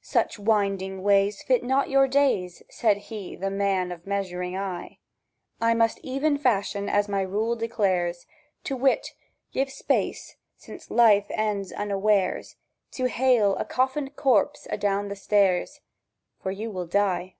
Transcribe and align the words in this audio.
"Such 0.00 0.38
winding 0.38 1.02
ways 1.02 1.42
Fit 1.42 1.62
not 1.62 1.90
your 1.90 2.08
days," 2.08 2.62
Said 2.70 2.96
he, 3.12 3.36
the 3.36 3.50
man 3.50 3.92
of 3.92 4.06
measuring 4.06 4.56
eye; 4.56 4.98
"I 5.60 5.74
must 5.74 5.98
even 6.02 6.38
fashion 6.38 6.88
as 6.88 7.06
my 7.06 7.20
rule 7.20 7.54
declares, 7.54 8.24
To 8.64 8.74
wit: 8.74 9.08
Give 9.52 9.70
space 9.70 10.36
(since 10.56 10.90
life 10.90 11.26
ends 11.28 11.70
unawares) 11.70 12.56
To 12.92 13.08
hale 13.10 13.56
a 13.56 13.66
coffined 13.66 14.16
corpse 14.16 14.66
adown 14.70 15.08
the 15.08 15.14
stairs; 15.16 15.82
For 16.42 16.50
you 16.50 16.70
will 16.70 16.86
die." 16.86 17.34